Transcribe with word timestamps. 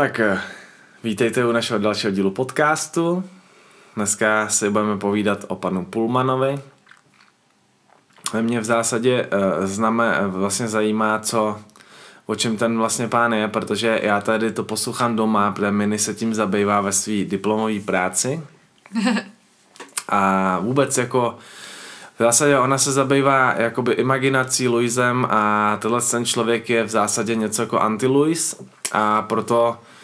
Tak 0.00 0.20
eh, 0.20 0.40
vítejte 1.04 1.46
u 1.46 1.52
našeho 1.52 1.78
dalšího 1.78 2.10
dílu 2.10 2.30
podcastu. 2.30 3.24
Dneska 3.96 4.48
si 4.48 4.70
budeme 4.70 4.96
povídat 4.96 5.44
o 5.48 5.56
panu 5.56 5.84
Pulmanovi. 5.84 6.58
Mě 8.40 8.60
v 8.60 8.64
zásadě 8.64 9.26
uh, 9.26 9.66
známe, 9.66 10.20
vlastně 10.26 10.68
zajímá, 10.68 11.18
co, 11.18 11.58
o 12.26 12.34
čem 12.34 12.56
ten 12.56 12.78
vlastně 12.78 13.08
pán 13.08 13.32
je, 13.32 13.48
protože 13.48 14.00
já 14.02 14.20
tady 14.20 14.52
to 14.52 14.64
poslouchám 14.64 15.16
doma, 15.16 15.52
protože 15.52 15.70
Mini 15.70 15.98
se 15.98 16.14
tím 16.14 16.34
zabývá 16.34 16.80
ve 16.80 16.92
své 16.92 17.24
diplomové 17.24 17.80
práci. 17.80 18.42
A 20.08 20.58
vůbec 20.58 20.98
jako 20.98 21.38
v 22.20 22.22
zásadě 22.22 22.58
ona 22.58 22.78
se 22.78 22.92
zabývá 22.92 23.54
jakoby 23.56 23.92
imaginací 23.92 24.68
Luisem 24.68 25.26
a 25.30 25.76
tenhle 25.80 26.00
ten 26.00 26.24
člověk 26.24 26.70
je 26.70 26.84
v 26.84 26.88
zásadě 26.88 27.34
něco 27.34 27.62
jako 27.62 27.78
anti-Luis 27.78 28.56
a 28.92 29.22
proto 29.22 29.76
eh, 29.82 29.99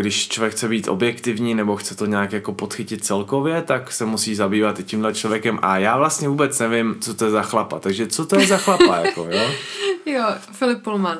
když 0.00 0.28
člověk 0.28 0.52
chce 0.52 0.68
být 0.68 0.88
objektivní 0.88 1.54
nebo 1.54 1.76
chce 1.76 1.94
to 1.94 2.06
nějak 2.06 2.32
jako 2.32 2.52
podchytit 2.52 3.04
celkově, 3.04 3.62
tak 3.62 3.92
se 3.92 4.04
musí 4.04 4.34
zabývat 4.34 4.80
i 4.80 4.84
tímhle 4.84 5.14
člověkem 5.14 5.58
a 5.62 5.78
já 5.78 5.98
vlastně 5.98 6.28
vůbec 6.28 6.58
nevím, 6.58 6.96
co 7.00 7.14
to 7.14 7.24
je 7.24 7.30
za 7.30 7.42
chlapa, 7.42 7.78
takže 7.78 8.06
co 8.06 8.26
to 8.26 8.40
je 8.40 8.46
za 8.46 8.56
chlapa, 8.56 8.96
jako, 8.96 9.28
jo? 9.30 9.50
Jo, 10.06 10.24
Filip 10.52 10.82
Pullman. 10.82 11.18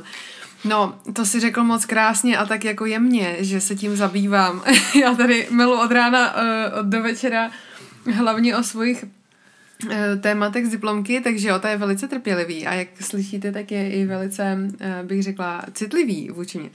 No, 0.65 0.95
to 1.13 1.27
si 1.27 1.41
řekl 1.41 1.65
moc 1.65 1.85
krásně 1.85 2.39
a 2.39 2.47
tak 2.47 2.65
jako 2.65 2.87
jemně, 2.87 3.37
že 3.41 3.61
se 3.61 3.75
tím 3.75 3.97
zabývám. 3.97 4.63
já 5.01 5.15
tady 5.15 5.47
milu 5.51 5.81
od 5.81 5.93
rána 5.93 6.35
uh, 6.35 6.87
do 6.89 7.03
večera 7.03 7.51
hlavně 8.15 8.57
o 8.57 8.63
svých 8.63 9.05
Eh, 9.91 10.17
tématech 10.17 10.67
z 10.67 10.71
diplomky, 10.71 11.21
takže 11.21 11.49
jo, 11.49 11.59
to 11.59 11.67
je 11.67 11.77
velice 11.77 12.09
trpělivý 12.09 12.67
a 12.67 12.75
jak 12.75 12.89
slyšíte, 13.01 13.53
tak 13.53 13.71
je 13.71 13.91
i 13.91 14.05
velice, 14.05 14.59
eh, 14.81 15.03
bych 15.03 15.23
řekla, 15.23 15.65
citlivý 15.73 16.31
vůči 16.31 16.59
mě. 16.59 16.71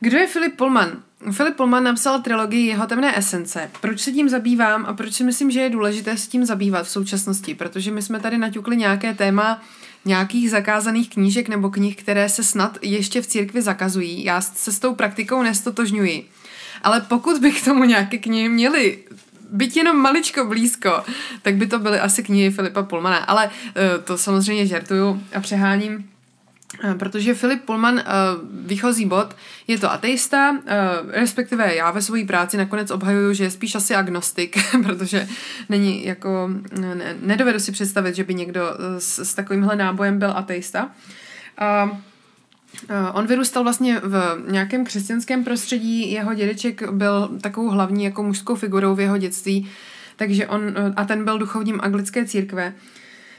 Kdo 0.00 0.18
je 0.18 0.26
Filip 0.26 0.56
Pullman? 0.56 1.02
Filip 1.32 1.56
Pullman 1.56 1.84
napsal 1.84 2.22
trilogii 2.22 2.66
Jeho 2.66 2.86
temné 2.86 3.18
esence. 3.18 3.70
Proč 3.80 4.00
se 4.00 4.12
tím 4.12 4.28
zabývám 4.28 4.86
a 4.86 4.92
proč 4.92 5.12
si 5.12 5.24
myslím, 5.24 5.50
že 5.50 5.60
je 5.60 5.70
důležité 5.70 6.16
s 6.16 6.28
tím 6.28 6.44
zabývat 6.44 6.86
v 6.86 6.90
současnosti? 6.90 7.54
Protože 7.54 7.90
my 7.90 8.02
jsme 8.02 8.20
tady 8.20 8.38
naťukli 8.38 8.76
nějaké 8.76 9.14
téma 9.14 9.62
nějakých 10.04 10.50
zakázaných 10.50 11.10
knížek 11.10 11.48
nebo 11.48 11.70
knih, 11.70 11.96
které 11.96 12.28
se 12.28 12.44
snad 12.44 12.78
ještě 12.82 13.22
v 13.22 13.26
církvi 13.26 13.62
zakazují. 13.62 14.24
Já 14.24 14.40
se 14.40 14.72
s 14.72 14.78
tou 14.78 14.94
praktikou 14.94 15.42
nestotožňuji. 15.42 16.28
Ale 16.82 17.00
pokud 17.00 17.38
by 17.38 17.52
k 17.52 17.64
tomu 17.64 17.84
nějaké 17.84 18.18
knihy 18.18 18.48
měly 18.48 18.98
byť 19.50 19.76
jenom 19.76 19.96
maličko 19.96 20.44
blízko, 20.44 21.04
tak 21.42 21.56
by 21.56 21.66
to 21.66 21.78
byly 21.78 22.00
asi 22.00 22.22
knihy 22.22 22.50
Filipa 22.50 22.82
Pullmana. 22.82 23.16
Ale 23.16 23.46
uh, 23.46 24.04
to 24.04 24.18
samozřejmě 24.18 24.66
žertuju 24.66 25.22
a 25.34 25.40
přeháním. 25.40 26.10
Uh, 26.84 26.94
protože 26.94 27.34
Filip 27.34 27.64
Pullman, 27.64 27.94
uh, 27.94 28.02
výchozí 28.66 29.06
bod, 29.06 29.36
je 29.66 29.78
to 29.78 29.92
ateista, 29.92 30.50
uh, 30.50 30.58
respektive 31.08 31.74
já 31.74 31.90
ve 31.90 32.02
své 32.02 32.24
práci 32.24 32.56
nakonec 32.56 32.90
obhajuju, 32.90 33.32
že 33.32 33.44
je 33.44 33.50
spíš 33.50 33.74
asi 33.74 33.94
agnostik, 33.94 34.58
protože 34.82 35.28
není 35.68 36.06
jako, 36.06 36.50
ne, 36.80 37.16
nedovedu 37.20 37.60
si 37.60 37.72
představit, 37.72 38.14
že 38.14 38.24
by 38.24 38.34
někdo 38.34 38.62
s, 38.98 39.18
s 39.18 39.34
takovýmhle 39.34 39.76
nábojem 39.76 40.18
byl 40.18 40.30
ateista. 40.36 40.90
Eh, 42.88 43.10
on 43.12 43.26
vyrůstal 43.26 43.62
vlastně 43.62 44.00
v 44.00 44.42
nějakém 44.50 44.84
křesťanském 44.84 45.44
prostředí, 45.44 46.12
jeho 46.12 46.34
dědeček 46.34 46.90
byl 46.90 47.30
takovou 47.40 47.70
hlavní 47.70 48.04
jako 48.04 48.22
mužskou 48.22 48.54
figurou 48.54 48.94
v 48.94 49.00
jeho 49.00 49.18
dětství, 49.18 49.70
takže 50.16 50.46
on, 50.46 50.62
eh, 50.76 50.92
a 50.96 51.04
ten 51.04 51.24
byl 51.24 51.38
duchovním 51.38 51.80
anglické 51.82 52.24
církve. 52.24 52.74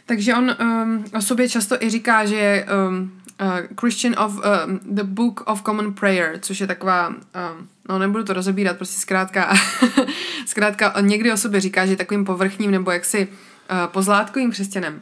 Takže 0.05 0.35
on 0.35 0.55
um, 0.61 1.05
o 1.17 1.21
sobě 1.21 1.49
často 1.49 1.83
i 1.83 1.89
říká, 1.89 2.25
že 2.25 2.35
je 2.35 2.65
um, 2.89 3.11
uh, 3.41 3.75
Christian 3.79 4.15
of 4.19 4.37
uh, 4.37 4.43
the 4.81 5.03
Book 5.03 5.43
of 5.45 5.63
Common 5.63 5.93
Prayer, 5.93 6.39
což 6.41 6.59
je 6.59 6.67
taková, 6.67 7.07
um, 7.07 7.15
no 7.89 7.99
nebudu 7.99 8.23
to 8.23 8.33
rozebírat, 8.33 8.77
prostě 8.77 8.99
zkrátka, 8.99 9.53
zkrátka 10.45 10.93
někdy 11.01 11.33
o 11.33 11.37
sobě 11.37 11.61
říká, 11.61 11.85
že 11.85 11.91
je 11.91 11.97
takovým 11.97 12.25
povrchním 12.25 12.71
nebo 12.71 12.91
jaksi 12.91 13.27
uh, 13.27 13.87
pozlátkovým 13.87 14.51
křesťanem. 14.51 15.01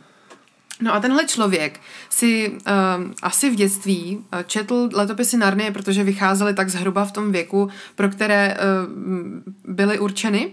No 0.81 0.93
a 0.93 0.99
tenhle 0.99 1.25
člověk 1.25 1.79
si 2.09 2.49
uh, 2.49 3.11
asi 3.21 3.49
v 3.49 3.55
dětství 3.55 4.17
uh, 4.17 4.39
četl 4.43 4.89
letopisy 4.93 5.37
Narnie, 5.37 5.71
protože 5.71 6.03
vycházely 6.03 6.53
tak 6.53 6.69
zhruba 6.69 7.05
v 7.05 7.11
tom 7.11 7.31
věku, 7.31 7.69
pro 7.95 8.09
které 8.09 8.57
uh, 8.57 9.73
byly 9.73 9.99
určeny. 9.99 10.51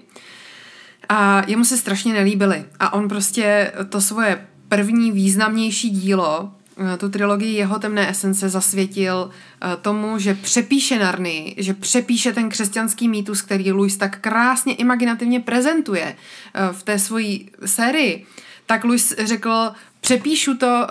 A 1.09 1.43
jemu 1.47 1.65
se 1.65 1.77
strašně 1.77 2.13
nelíbily. 2.13 2.65
A 2.81 2.93
on 2.93 3.09
prostě 3.09 3.73
to 3.89 4.01
svoje 4.01 4.47
první 4.69 5.13
významnější 5.13 5.91
dílo, 5.91 6.41
uh, 6.43 6.66
tu 6.99 7.09
trilogii 7.09 7.57
jeho 7.57 7.79
temné 7.79 8.11
esence 8.11 8.49
zasvětil 8.49 9.31
uh, 9.31 9.83
tomu, 9.83 10.19
že 10.19 10.35
přepíše 10.35 10.99
Narny, 10.99 11.55
že 11.59 11.75
přepíše 11.75 12.33
ten 12.33 12.49
křesťanský 12.49 13.09
mýtus, 13.09 13.43
který 13.43 13.73
Louis 13.73 13.97
tak 13.97 14.19
krásně 14.21 14.75
imaginativně 14.75 15.41
prezentuje 15.41 16.17
uh, 16.17 16.77
v 16.77 16.83
té 16.83 16.99
svojí 16.99 17.51
sérii 17.65 18.27
tak 18.67 18.85
Louis 18.85 19.15
řekl, 19.19 19.73
přepíšu 20.01 20.57
to, 20.57 20.87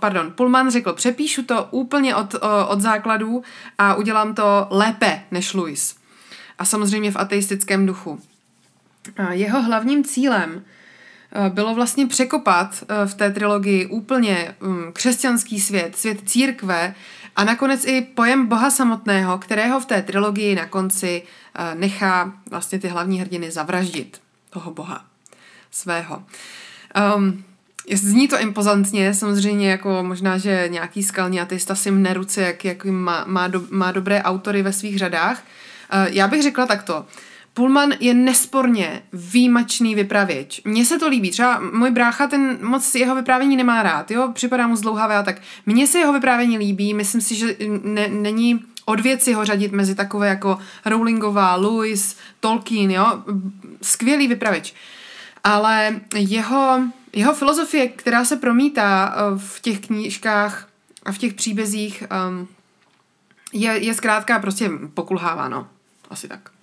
pardon, 0.00 0.32
Pullman 0.32 0.70
řekl, 0.70 0.92
přepíšu 0.92 1.42
to 1.42 1.68
úplně 1.70 2.16
od, 2.16 2.34
od 2.68 2.80
základů 2.80 3.42
a 3.78 3.94
udělám 3.94 4.34
to 4.34 4.66
lépe 4.70 5.22
než 5.30 5.54
Louis. 5.54 5.96
A 6.58 6.64
samozřejmě 6.64 7.12
v 7.12 7.16
ateistickém 7.16 7.86
duchu. 7.86 8.20
Jeho 9.30 9.62
hlavním 9.62 10.04
cílem 10.04 10.64
bylo 11.48 11.74
vlastně 11.74 12.06
překopat 12.06 12.82
uh, 12.82 13.08
v 13.08 13.14
té 13.14 13.30
trilogii 13.30 13.86
úplně 13.86 14.54
um, 14.62 14.92
křesťanský 14.92 15.60
svět, 15.60 15.96
svět 15.96 16.20
církve 16.24 16.94
a 17.36 17.44
nakonec 17.44 17.84
i 17.84 18.00
pojem 18.00 18.46
Boha 18.46 18.70
samotného, 18.70 19.38
kterého 19.38 19.80
v 19.80 19.86
té 19.86 20.02
trilogii 20.02 20.54
na 20.54 20.66
konci 20.66 21.22
nechá 21.74 22.32
vlastně 22.50 22.78
ty 22.78 22.88
hlavní 22.88 23.20
hrdiny 23.20 23.50
zavraždit 23.50 24.20
toho 24.50 24.70
Boha 24.70 25.04
svého. 25.70 26.22
Um, 27.16 27.44
Zní 27.92 28.28
to 28.28 28.38
impozantně, 28.38 29.14
samozřejmě 29.14 29.70
jako 29.70 30.02
možná, 30.02 30.38
že 30.38 30.68
nějaký 30.68 31.02
skalní 31.02 31.40
ateista 31.40 31.74
si 31.74 31.90
mne 31.90 32.14
ruce, 32.14 32.42
jak, 32.42 32.64
jak 32.64 32.84
má, 32.84 33.24
má, 33.26 33.48
do, 33.48 33.62
má 33.70 33.92
dobré 33.92 34.22
autory 34.22 34.62
ve 34.62 34.72
svých 34.72 34.98
řadách. 34.98 35.42
Já 36.06 36.28
bych 36.28 36.42
řekla 36.42 36.66
takto. 36.66 37.06
Pullman 37.56 37.92
je 38.00 38.14
nesporně 38.14 39.02
výjimačný 39.12 39.94
vypravěč. 39.94 40.60
Mně 40.64 40.84
se 40.84 40.98
to 40.98 41.08
líbí. 41.08 41.30
Třeba 41.30 41.60
můj 41.72 41.90
brácha 41.90 42.26
ten 42.26 42.58
moc 42.62 42.94
jeho 42.94 43.14
vyprávění 43.14 43.56
nemá 43.56 43.82
rád, 43.82 44.10
jo, 44.10 44.30
připadá 44.32 44.66
mu 44.66 44.76
zdlouhavé 44.76 45.16
a 45.16 45.22
tak. 45.22 45.40
Mně 45.66 45.86
se 45.86 45.98
jeho 45.98 46.12
vyprávění 46.12 46.58
líbí, 46.58 46.94
myslím 46.94 47.20
si, 47.20 47.34
že 47.34 47.56
ne, 47.82 48.08
není 48.08 48.60
od 48.84 49.00
věci 49.00 49.32
ho 49.32 49.44
řadit 49.44 49.72
mezi 49.72 49.94
takové 49.94 50.28
jako 50.28 50.58
Rowlingová, 50.84 51.54
Lewis, 51.54 52.16
Tolkien, 52.40 52.90
jo, 52.90 53.22
skvělý 53.82 54.28
vypravěč. 54.28 54.74
Ale 55.44 56.00
jeho 56.14 56.80
jeho 57.12 57.34
filozofie, 57.34 57.88
která 57.88 58.24
se 58.24 58.36
promítá 58.36 59.14
eh, 59.16 59.38
v 59.38 59.60
těch 59.60 59.80
knížkách 59.80 60.68
a 61.02 61.12
v 61.12 61.18
těch 61.18 61.34
příbězích, 61.34 62.04
um, 62.28 62.48
je, 63.52 63.84
je 63.84 63.94
zkrátka 63.94 64.38
prostě 64.38 64.70
pokulháváno. 64.94 65.68
Asi 66.10 66.28
tak. 66.28 66.55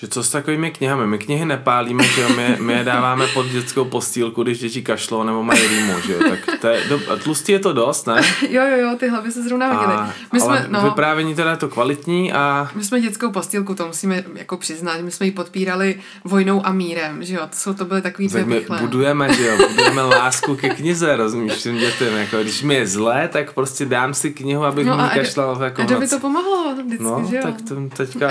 Že 0.00 0.08
co 0.08 0.22
s 0.22 0.30
takovými 0.30 0.70
knihami? 0.70 1.06
My 1.06 1.18
knihy 1.18 1.44
nepálíme, 1.44 2.04
že 2.04 2.20
jo? 2.20 2.28
My, 2.28 2.56
my 2.60 2.72
je 2.72 2.84
dáváme 2.84 3.26
pod 3.26 3.46
dětskou 3.46 3.84
postýlku, 3.84 4.42
když 4.42 4.58
děti 4.58 4.82
kašlou 4.82 5.22
nebo 5.22 5.42
mají 5.42 5.68
rýmu, 5.68 6.00
že 6.00 6.12
jo? 6.12 6.18
Tak 6.30 6.60
to 6.60 6.66
je, 6.68 6.84
do, 6.88 7.00
tlustý 7.22 7.52
je 7.52 7.58
to 7.58 7.72
dost, 7.72 8.06
ne? 8.06 8.22
jo, 8.50 8.62
jo, 8.66 8.76
jo, 8.76 8.96
ty 8.96 9.08
hlavy 9.08 9.32
se 9.32 9.42
zrovna 9.42 9.70
viděly. 9.70 9.96
My 10.32 10.40
ale 10.40 10.58
jsme, 10.58 10.66
no, 10.68 10.82
vyprávění 10.82 11.34
teda 11.34 11.50
je 11.50 11.56
to 11.56 11.68
kvalitní 11.68 12.32
a... 12.32 12.70
My 12.74 12.84
jsme 12.84 13.00
dětskou 13.00 13.30
postýlku, 13.30 13.74
to 13.74 13.86
musíme 13.86 14.24
jako 14.34 14.56
přiznat, 14.56 15.00
my 15.00 15.10
jsme 15.10 15.26
ji 15.26 15.32
podpírali 15.32 16.00
vojnou 16.24 16.66
a 16.66 16.72
mírem, 16.72 17.24
že 17.24 17.34
jo? 17.34 17.40
To, 17.40 17.56
jsou, 17.56 17.74
to 17.74 17.84
byly 17.84 18.02
takový 18.02 18.28
tak 18.28 18.46
my 18.46 18.66
budujeme, 18.80 19.34
že 19.34 19.46
jo? 19.46 19.68
Budujeme 19.68 20.02
lásku 20.02 20.56
ke 20.56 20.68
knize, 20.68 21.16
rozumíš, 21.16 21.62
těm 21.62 21.78
dětem. 21.78 22.14
Jako, 22.14 22.42
když 22.42 22.62
mi 22.62 22.74
je 22.74 22.86
zlé, 22.86 23.28
tak 23.32 23.52
prostě 23.52 23.84
dám 23.84 24.14
si 24.14 24.30
knihu, 24.30 24.64
abych 24.64 24.86
no 24.86 24.96
mi 24.96 25.02
kašlal 25.14 25.62
jako 25.62 25.82
A 25.82 25.98
by 25.98 26.08
to 26.08 26.20
pomohlo 26.20 26.74
vždycky, 26.84 27.04
no, 27.04 27.26
že 27.30 27.36
jo? 27.36 27.42
tak 27.42 27.54
to 27.68 27.74
teďka 27.96 28.30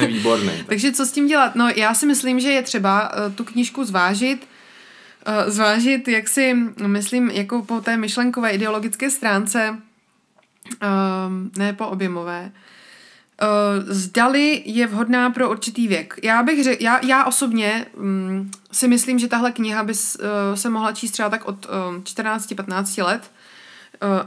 je 0.00 0.06
výborný. 0.06 0.52
Takže 0.66 0.92
co 1.04 1.08
s 1.08 1.12
tím 1.12 1.26
dělat? 1.26 1.54
No 1.54 1.68
já 1.68 1.94
si 1.94 2.06
myslím, 2.06 2.40
že 2.40 2.50
je 2.50 2.62
třeba 2.62 3.10
uh, 3.12 3.34
tu 3.34 3.44
knížku 3.44 3.84
zvážit, 3.84 4.48
uh, 5.28 5.50
zvážit, 5.50 6.08
jak 6.08 6.28
si, 6.28 6.54
myslím, 6.86 7.30
jako 7.30 7.62
po 7.62 7.80
té 7.80 7.96
myšlenkové 7.96 8.50
ideologické 8.50 9.10
stránce, 9.10 9.76
uh, 10.82 10.88
ne 11.58 11.72
po 11.72 11.86
objemové, 11.86 12.52
Uh, 13.42 13.84
zdali 13.92 14.62
je 14.64 14.86
vhodná 14.86 15.30
pro 15.30 15.50
určitý 15.50 15.88
věk. 15.88 16.14
Já 16.22 16.42
bych 16.42 16.64
řekl, 16.64 16.82
já, 16.82 17.00
já 17.06 17.24
osobně 17.24 17.86
um, 17.96 18.50
si 18.72 18.88
myslím, 18.88 19.18
že 19.18 19.28
tahle 19.28 19.52
kniha 19.52 19.84
by 19.84 19.94
se 20.54 20.70
mohla 20.70 20.92
číst 20.92 21.10
třeba 21.10 21.28
tak 21.28 21.44
od 21.48 21.66
uh, 21.66 21.72
14-15 22.02 23.04
let. 23.04 23.30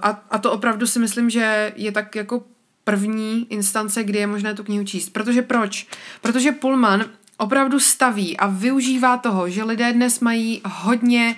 A, 0.01 0.23
a 0.31 0.37
to 0.37 0.51
opravdu 0.51 0.87
si 0.87 0.99
myslím, 0.99 1.29
že 1.29 1.73
je 1.75 1.91
tak 1.91 2.15
jako 2.15 2.43
první 2.87 3.47
instance, 3.49 4.03
kdy 4.03 4.19
je 4.19 4.27
možné 4.27 4.53
tu 4.53 4.63
knihu 4.63 4.85
číst. 4.85 5.09
Protože 5.09 5.41
proč? 5.41 5.87
Protože 6.21 6.51
Pullman 6.51 7.05
opravdu 7.37 7.79
staví 7.79 8.37
a 8.37 8.47
využívá 8.47 9.17
toho, 9.17 9.49
že 9.49 9.63
lidé 9.63 9.93
dnes 9.93 10.19
mají 10.19 10.61
hodně 10.65 11.35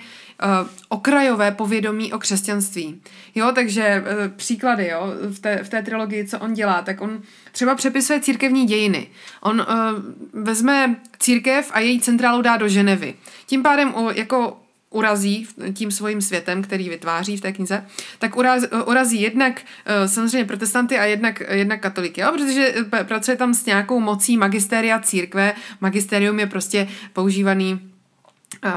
okrajové 0.88 1.50
povědomí 1.50 2.12
o 2.12 2.18
křesťanství. 2.18 3.02
Jo, 3.34 3.52
takže 3.54 4.02
uh, 4.02 4.36
příklady, 4.36 4.88
jo, 4.88 5.00
v 5.30 5.38
té, 5.38 5.64
v 5.64 5.68
té 5.68 5.82
trilogii, 5.82 6.26
co 6.26 6.38
on 6.38 6.54
dělá, 6.54 6.82
tak 6.82 7.00
on 7.00 7.22
třeba 7.52 7.74
přepisuje 7.74 8.20
církevní 8.20 8.66
dějiny. 8.66 9.06
On 9.40 9.60
uh, 9.60 10.44
vezme 10.44 10.96
církev 11.18 11.70
a 11.74 11.80
její 11.80 12.00
centrálu 12.00 12.42
dá 12.42 12.56
do 12.56 12.68
Ženevy. 12.68 13.14
Tím 13.46 13.62
pádem 13.62 13.94
uh, 13.94 14.12
jako 14.14 14.60
urazí 14.90 15.46
tím 15.72 15.90
svým 15.90 16.20
světem, 16.20 16.62
který 16.62 16.88
vytváří 16.88 17.36
v 17.36 17.40
té 17.40 17.52
knize, 17.52 17.86
tak 18.18 18.36
urazí, 18.36 18.66
urazí 18.86 19.20
jednak 19.20 19.60
eh, 19.86 20.08
samozřejmě 20.08 20.44
protestanty 20.44 20.98
a 20.98 21.04
jednak, 21.04 21.42
jednak 21.50 21.80
katoliky, 21.80 22.20
jo? 22.20 22.32
protože 22.32 22.74
pracuje 23.04 23.36
tam 23.36 23.54
s 23.54 23.66
nějakou 23.66 24.00
mocí 24.00 24.36
magistéria 24.36 24.98
církve. 24.98 25.54
Magisterium 25.80 26.40
je 26.40 26.46
prostě 26.46 26.88
používaný 27.12 27.80
eh, 27.80 27.89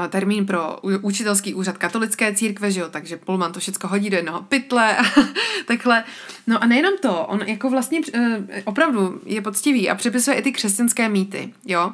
termín 0.08 0.46
pro 0.46 0.78
učitelský 0.82 1.54
úřad 1.54 1.78
katolické 1.78 2.34
církve, 2.34 2.70
že 2.70 2.80
jo, 2.80 2.88
takže 2.90 3.16
Pullman 3.16 3.52
to 3.52 3.60
všechno 3.60 3.88
hodí 3.88 4.10
do 4.10 4.16
jednoho 4.16 4.42
pytle 4.42 4.96
a 4.96 5.02
takhle. 5.66 6.04
No 6.46 6.62
a 6.62 6.66
nejenom 6.66 6.92
to, 7.02 7.26
on 7.26 7.42
jako 7.46 7.70
vlastně 7.70 8.00
uh, 8.00 8.24
opravdu 8.64 9.20
je 9.26 9.40
poctivý 9.40 9.90
a 9.90 9.94
přepisuje 9.94 10.36
i 10.36 10.42
ty 10.42 10.52
křesťanské 10.52 11.08
mýty, 11.08 11.54
jo. 11.66 11.92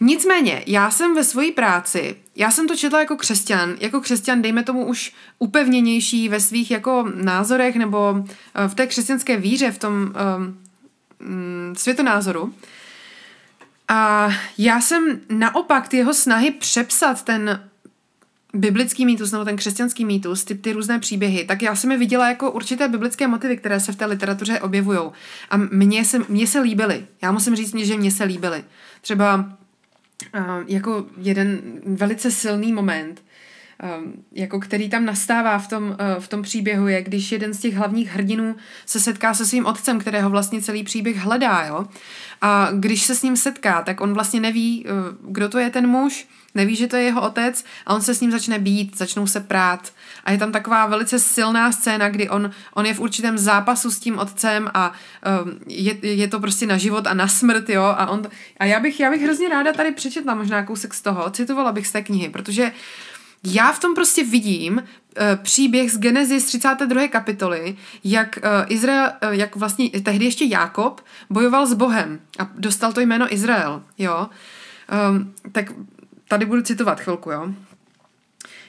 Nicméně, 0.00 0.64
já 0.66 0.90
jsem 0.90 1.14
ve 1.14 1.24
své 1.24 1.52
práci, 1.52 2.16
já 2.36 2.50
jsem 2.50 2.68
to 2.68 2.76
četla 2.76 3.00
jako 3.00 3.16
křesťan, 3.16 3.74
jako 3.80 4.00
křesťan, 4.00 4.42
dejme 4.42 4.62
tomu 4.62 4.86
už 4.86 5.12
upevněnější 5.38 6.28
ve 6.28 6.40
svých 6.40 6.70
jako 6.70 7.06
názorech 7.14 7.76
nebo 7.76 8.12
uh, 8.12 8.24
v 8.68 8.74
té 8.74 8.86
křesťanské 8.86 9.36
víře, 9.36 9.70
v 9.70 9.78
tom 9.78 9.92
um, 9.92 11.74
světonázoru. 11.76 12.54
A 13.88 14.28
já 14.58 14.80
jsem 14.80 15.20
naopak 15.28 15.88
ty 15.88 15.96
jeho 15.96 16.14
snahy 16.14 16.50
přepsat 16.50 17.22
ten 17.22 17.70
biblický 18.54 19.06
mýtus 19.06 19.32
nebo 19.32 19.44
ten 19.44 19.56
křesťanský 19.56 20.04
mýtus, 20.04 20.44
ty, 20.44 20.54
ty 20.54 20.72
různé 20.72 20.98
příběhy, 20.98 21.44
tak 21.44 21.62
já 21.62 21.76
jsem 21.76 21.92
je 21.92 21.98
viděla 21.98 22.28
jako 22.28 22.50
určité 22.50 22.88
biblické 22.88 23.28
motivy, 23.28 23.56
které 23.56 23.80
se 23.80 23.92
v 23.92 23.96
té 23.96 24.06
literatuře 24.06 24.60
objevují. 24.60 24.98
A 25.50 25.56
mně 25.56 26.04
se, 26.04 26.18
mně 26.28 26.46
se 26.46 26.60
líbily. 26.60 27.06
Já 27.22 27.32
musím 27.32 27.56
říct, 27.56 27.74
že 27.76 27.96
mně 27.96 28.10
se 28.10 28.24
líbily. 28.24 28.64
Třeba 29.00 29.56
jako 30.66 31.06
jeden 31.16 31.60
velice 31.86 32.30
silný 32.30 32.72
moment, 32.72 33.22
jako 34.32 34.60
který 34.60 34.90
tam 34.90 35.04
nastává 35.04 35.58
v 35.58 35.68
tom, 35.68 35.96
v 36.18 36.28
tom 36.28 36.42
příběhu, 36.42 36.88
je, 36.88 37.02
když 37.02 37.32
jeden 37.32 37.54
z 37.54 37.60
těch 37.60 37.74
hlavních 37.74 38.10
hrdinů 38.10 38.56
se 38.86 39.00
setká 39.00 39.34
se 39.34 39.46
svým 39.46 39.66
otcem, 39.66 39.98
kterého 39.98 40.30
vlastně 40.30 40.62
celý 40.62 40.82
příběh 40.82 41.16
hledá, 41.16 41.64
jo. 41.66 41.86
A 42.40 42.68
když 42.72 43.02
se 43.02 43.14
s 43.14 43.22
ním 43.22 43.36
setká, 43.36 43.82
tak 43.82 44.00
on 44.00 44.14
vlastně 44.14 44.40
neví, 44.40 44.86
kdo 45.20 45.48
to 45.48 45.58
je 45.58 45.70
ten 45.70 45.86
muž, 45.86 46.28
neví, 46.54 46.76
že 46.76 46.86
to 46.86 46.96
je 46.96 47.02
jeho 47.02 47.22
otec 47.22 47.64
a 47.86 47.94
on 47.94 48.02
se 48.02 48.14
s 48.14 48.20
ním 48.20 48.30
začne 48.30 48.58
být, 48.58 48.98
začnou 48.98 49.26
se 49.26 49.40
prát. 49.40 49.92
A 50.24 50.32
je 50.32 50.38
tam 50.38 50.52
taková 50.52 50.86
velice 50.86 51.18
silná 51.18 51.72
scéna, 51.72 52.08
kdy 52.08 52.28
on, 52.28 52.50
on 52.74 52.86
je 52.86 52.94
v 52.94 53.00
určitém 53.00 53.38
zápasu 53.38 53.90
s 53.90 53.98
tím 53.98 54.18
otcem 54.18 54.70
a 54.74 54.92
um, 55.44 55.58
je, 55.66 56.06
je 56.06 56.28
to 56.28 56.40
prostě 56.40 56.66
na 56.66 56.76
život 56.76 57.06
a 57.06 57.14
na 57.14 57.28
smrt, 57.28 57.68
jo. 57.68 57.82
A, 57.82 58.06
on, 58.06 58.22
a 58.60 58.64
já, 58.64 58.80
bych, 58.80 59.00
já 59.00 59.10
bych 59.10 59.22
hrozně 59.22 59.48
ráda 59.48 59.72
tady 59.72 59.92
přečetla 59.92 60.34
možná 60.34 60.62
kousek 60.62 60.94
z 60.94 61.02
toho, 61.02 61.30
citovala 61.30 61.72
bych 61.72 61.86
z 61.86 61.92
té 61.92 62.02
knihy, 62.02 62.28
protože 62.28 62.72
já 63.44 63.72
v 63.72 63.80
tom 63.80 63.94
prostě 63.94 64.24
vidím 64.24 64.74
uh, 64.76 64.82
příběh 65.42 65.92
z 65.92 65.98
Genesis 65.98 66.44
32. 66.44 67.08
kapitoly, 67.08 67.76
jak 68.04 68.38
uh, 68.42 68.72
Izrael, 68.72 69.12
uh, 69.22 69.30
jak 69.30 69.56
vlastně 69.56 69.90
tehdy 69.90 70.24
ještě 70.24 70.44
Jákob 70.44 71.00
bojoval 71.30 71.66
s 71.66 71.74
Bohem 71.74 72.20
a 72.38 72.50
dostal 72.54 72.92
to 72.92 73.00
jméno 73.00 73.34
Izrael, 73.34 73.82
jo. 73.98 74.28
Um, 75.10 75.34
tak 75.52 75.72
tady 76.28 76.46
budu 76.46 76.62
citovat 76.62 77.00
chvilku, 77.00 77.30
jo. 77.30 77.48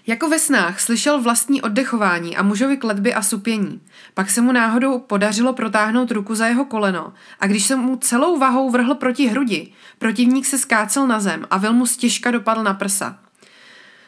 Jako 0.08 0.30
ve 0.30 0.40
snách 0.40 0.80
slyšel 0.80 1.22
vlastní 1.22 1.62
oddechování 1.62 2.38
a 2.38 2.44
mužovi 2.44 2.78
kletby 2.78 3.14
a 3.14 3.22
supění. 3.22 3.82
Pak 4.14 4.30
se 4.30 4.42
mu 4.42 4.52
náhodou 4.52 5.00
podařilo 5.00 5.54
protáhnout 5.54 6.12
ruku 6.12 6.36
za 6.36 6.48
jeho 6.48 6.66
koleno 6.66 7.14
a 7.40 7.48
když 7.48 7.66
se 7.66 7.76
mu 7.76 7.96
celou 7.96 8.40
vahou 8.40 8.70
vrhl 8.70 8.96
proti 8.96 9.28
hrudi, 9.28 9.72
protivník 10.00 10.46
se 10.46 10.58
skácel 10.58 11.08
na 11.08 11.20
zem 11.20 11.46
a 11.50 11.58
Vil 11.58 11.74
mu 11.74 11.86
stěžka 11.86 12.32
dopadl 12.32 12.64
na 12.64 12.74
prsa. 12.74 13.20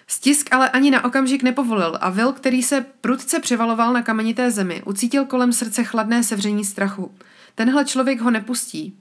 Stisk 0.07 0.54
ale 0.54 0.69
ani 0.69 0.92
na 0.92 1.06
okamžik 1.06 1.44
nepovolil 1.44 1.98
a 2.01 2.09
Vil, 2.09 2.31
který 2.33 2.63
se 2.63 2.86
prudce 3.01 3.39
převaloval 3.39 3.94
na 3.94 4.01
kamenité 4.01 4.51
zemi, 4.51 4.83
ucítil 4.86 5.25
kolem 5.25 5.54
srdce 5.54 5.83
chladné 5.83 6.24
sevření 6.24 6.65
strachu. 6.65 7.15
Tenhle 7.56 7.86
člověk 7.86 8.21
ho 8.21 8.31
nepustí. 8.31 8.98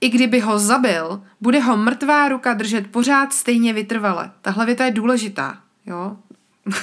I 0.00 0.08
kdyby 0.08 0.40
ho 0.40 0.58
zabil, 0.58 1.22
bude 1.40 1.60
ho 1.60 1.76
mrtvá 1.76 2.28
ruka 2.28 2.54
držet 2.54 2.86
pořád 2.86 3.32
stejně 3.32 3.72
vytrvale. 3.72 4.30
Tahle 4.42 4.66
věta 4.66 4.84
je 4.84 4.90
důležitá. 4.90 5.58
Jo? 5.86 6.16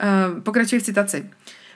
Eh, 0.00 0.40
pokračuji 0.40 0.80
v 0.80 0.82
citaci. 0.82 1.30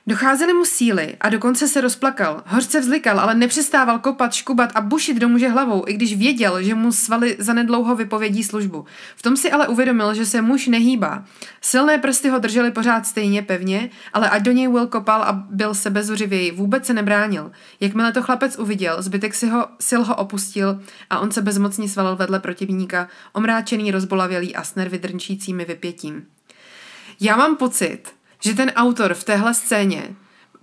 Docházely 0.07 0.53
mu 0.53 0.65
síly 0.65 1.17
a 1.21 1.29
dokonce 1.29 1.69
se 1.69 1.81
rozplakal. 1.81 2.43
Hořce 2.47 2.81
vzlikal, 2.81 3.21
ale 3.21 3.35
nepřestával 3.35 3.99
kopat, 3.99 4.35
škubat 4.35 4.73
a 4.75 4.81
bušit 4.81 5.19
do 5.19 5.29
muže 5.29 5.49
hlavou, 5.49 5.85
i 5.87 5.93
když 5.93 6.17
věděl, 6.17 6.63
že 6.63 6.75
mu 6.75 6.93
svaly 6.93 7.37
zanedlouho 7.39 7.97
vypovědí 7.97 8.45
službu. 8.45 8.85
V 9.17 9.23
tom 9.23 9.37
si 9.37 9.53
ale 9.53 9.69
uvědomil, 9.69 10.15
že 10.15 10.27
se 10.27 10.43
muž 10.43 10.67
nehýbá. 10.67 11.25
Silné 11.61 11.99
prsty 11.99 12.29
ho 12.29 12.39
držely 12.39 12.71
pořád 12.71 13.07
stejně 13.07 13.43
pevně, 13.43 13.91
ale 14.13 14.31
ať 14.31 14.43
do 14.43 14.53
něj 14.53 14.69
Will 14.69 14.87
kopal 14.87 15.23
a 15.23 15.33
byl 15.51 15.75
sebezuřivěji, 15.75 16.51
vůbec 16.51 16.87
se 16.87 16.95
nebránil. 16.95 17.53
Jakmile 17.81 18.13
to 18.13 18.23
chlapec 18.23 18.59
uviděl, 18.59 19.03
zbytek 19.03 19.35
si 19.35 19.49
ho, 19.49 19.67
sil 19.89 20.03
ho 20.05 20.17
opustil 20.17 20.81
a 21.11 21.19
on 21.19 21.31
se 21.31 21.43
bezmocně 21.43 21.89
svalil 21.89 22.17
vedle 22.17 22.41
protivníka, 22.41 23.09
omráčený, 23.33 23.91
rozbolavělý 23.91 24.57
a 24.57 24.65
s 24.65 24.75
nervy 24.75 24.99
drnčícími 24.99 25.65
vypětím. 25.65 26.27
Já 27.21 27.37
mám 27.37 27.57
pocit, 27.57 28.20
že 28.41 28.55
ten 28.55 28.71
autor 28.71 29.15
v 29.15 29.25
téhle 29.25 29.55
scéně 29.55 30.17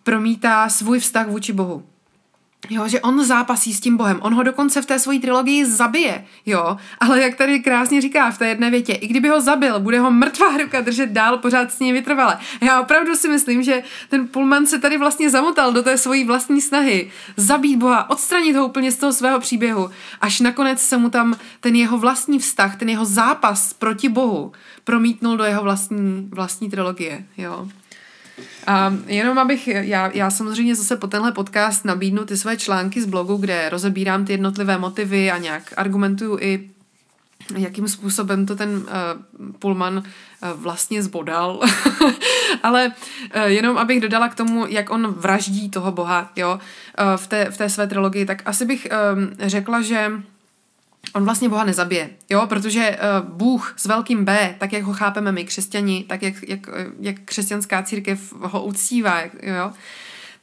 promítá 0.03 0.69
svůj 0.69 0.99
vztah 0.99 1.27
vůči 1.27 1.53
Bohu. 1.53 1.89
Jo, 2.69 2.87
že 2.87 3.01
on 3.01 3.25
zápasí 3.25 3.73
s 3.73 3.79
tím 3.79 3.97
Bohem. 3.97 4.19
On 4.21 4.33
ho 4.33 4.43
dokonce 4.43 4.81
v 4.81 4.85
té 4.85 4.99
své 4.99 5.19
trilogii 5.19 5.65
zabije, 5.65 6.25
jo. 6.45 6.77
Ale 6.99 7.21
jak 7.21 7.35
tady 7.35 7.59
krásně 7.59 8.01
říká 8.01 8.31
v 8.31 8.37
té 8.37 8.47
jedné 8.47 8.69
větě, 8.69 8.93
i 8.93 9.07
kdyby 9.07 9.29
ho 9.29 9.41
zabil, 9.41 9.79
bude 9.79 9.99
ho 9.99 10.11
mrtvá 10.11 10.57
ruka 10.57 10.81
držet 10.81 11.09
dál 11.09 11.37
pořád 11.37 11.71
s 11.71 11.79
ním 11.79 11.95
vytrvale. 11.95 12.37
Já 12.61 12.81
opravdu 12.81 13.15
si 13.15 13.29
myslím, 13.29 13.63
že 13.63 13.83
ten 14.09 14.27
Pullman 14.27 14.65
se 14.65 14.79
tady 14.79 14.97
vlastně 14.97 15.29
zamotal 15.29 15.73
do 15.73 15.83
té 15.83 15.97
svojí 15.97 16.23
vlastní 16.23 16.61
snahy. 16.61 17.11
Zabít 17.37 17.79
Boha, 17.79 18.09
odstranit 18.09 18.55
ho 18.55 18.65
úplně 18.65 18.91
z 18.91 18.97
toho 18.97 19.13
svého 19.13 19.39
příběhu, 19.39 19.89
až 20.21 20.39
nakonec 20.39 20.81
se 20.81 20.97
mu 20.97 21.09
tam 21.09 21.35
ten 21.59 21.75
jeho 21.75 21.97
vlastní 21.97 22.39
vztah, 22.39 22.75
ten 22.75 22.89
jeho 22.89 23.05
zápas 23.05 23.73
proti 23.73 24.09
Bohu 24.09 24.51
promítnul 24.83 25.37
do 25.37 25.43
jeho 25.43 25.63
vlastní, 25.63 26.29
vlastní 26.31 26.69
trilogie, 26.69 27.25
jo. 27.37 27.67
A 28.67 28.93
jenom 29.07 29.37
abych, 29.39 29.67
já, 29.67 30.11
já 30.13 30.29
samozřejmě 30.29 30.75
zase 30.75 30.97
po 30.97 31.07
tenhle 31.07 31.31
podcast 31.31 31.85
nabídnu 31.85 32.25
ty 32.25 32.37
své 32.37 32.57
články 32.57 33.01
z 33.01 33.05
blogu, 33.05 33.37
kde 33.37 33.69
rozebírám 33.69 34.25
ty 34.25 34.33
jednotlivé 34.33 34.77
motivy 34.77 35.31
a 35.31 35.37
nějak 35.37 35.73
argumentuju 35.77 36.37
i 36.41 36.69
jakým 37.55 37.87
způsobem 37.87 38.45
to 38.45 38.55
ten 38.55 38.69
uh, 38.69 39.51
Pullman 39.59 39.97
uh, 39.97 40.61
vlastně 40.61 41.03
zbodal. 41.03 41.61
Ale 42.63 42.91
uh, 43.35 43.41
jenom 43.43 43.77
abych 43.77 44.01
dodala 44.01 44.29
k 44.29 44.35
tomu, 44.35 44.65
jak 44.69 44.89
on 44.89 45.07
vraždí 45.07 45.69
toho 45.69 45.91
boha 45.91 46.31
jo, 46.35 46.59
uh, 46.99 47.17
v, 47.17 47.27
té, 47.27 47.51
v 47.51 47.57
té 47.57 47.69
své 47.69 47.87
trilogii, 47.87 48.25
tak 48.25 48.41
asi 48.45 48.65
bych 48.65 48.87
um, 49.15 49.29
řekla, 49.39 49.81
že 49.81 50.11
on 51.13 51.25
vlastně 51.25 51.49
Boha 51.49 51.63
nezabije, 51.63 52.09
jo, 52.29 52.47
protože 52.47 52.97
uh, 53.21 53.29
Bůh 53.29 53.73
s 53.77 53.85
velkým 53.85 54.25
B, 54.25 54.55
tak 54.57 54.73
jak 54.73 54.83
ho 54.83 54.93
chápeme 54.93 55.31
my 55.31 55.45
křesťani, 55.45 56.05
tak 56.09 56.23
jak, 56.23 56.33
jak, 56.47 56.59
jak 56.99 57.15
křesťanská 57.25 57.83
církev 57.83 58.33
ho 58.41 58.63
uctívá, 58.63 59.21
jo, 59.41 59.71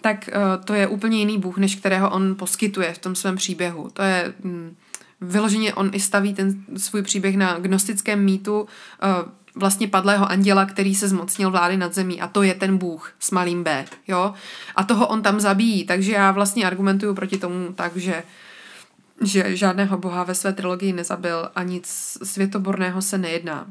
tak 0.00 0.30
uh, 0.37 0.64
to 0.64 0.75
je 0.75 0.87
úplně 0.87 1.18
jiný 1.18 1.38
Bůh, 1.38 1.59
než 1.59 1.76
kterého 1.76 2.11
on 2.11 2.35
poskytuje 2.35 2.92
v 2.92 2.99
tom 2.99 3.14
svém 3.14 3.37
příběhu. 3.37 3.90
To 3.92 4.02
je 4.02 4.35
mm, 4.42 4.76
vyloženě, 5.21 5.75
on 5.75 5.90
i 5.92 6.00
staví 6.00 6.35
ten 6.35 6.64
svůj 6.76 7.02
příběh 7.02 7.37
na 7.37 7.59
gnostickém 7.59 8.25
mýtu 8.25 8.61
uh, 8.61 8.68
vlastně 9.54 9.88
padlého 9.88 10.30
anděla, 10.30 10.66
který 10.66 10.94
se 10.94 11.09
zmocnil 11.09 11.50
vlády 11.50 11.76
nad 11.76 11.94
zemí 11.94 12.21
a 12.21 12.28
to 12.28 12.42
je 12.42 12.54
ten 12.54 12.78
Bůh 12.78 13.12
s 13.21 13.30
malým 13.30 13.64
B, 13.64 13.85
jo. 14.09 14.35
A 14.76 14.85
toho 14.85 15.06
on 15.06 15.23
tam 15.23 15.40
zabíjí, 15.40 15.85
takže 15.85 16.12
já 16.12 16.30
vlastně 16.30 16.66
argumentuju 16.66 17.14
proti 17.14 17.38
tomu 17.38 17.73
tak, 17.73 17.97
že 17.97 18.14
uh, 18.14 18.23
že 19.25 19.57
žádného 19.57 19.99
boha 19.99 20.25
ve 20.25 20.35
své 20.35 20.52
trilogii 20.52 20.93
nezabil 20.93 21.49
a 21.54 21.62
nic 21.62 21.87
světoborného 22.23 23.02
se 23.02 23.19
nejedná. 23.19 23.66